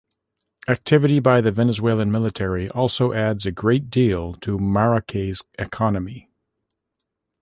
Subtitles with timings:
[0.67, 6.27] Activity by the Venezuelan Military also adds a great deal to Maracay's economy.